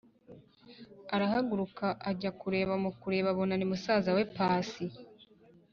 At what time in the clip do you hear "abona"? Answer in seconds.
3.33-3.53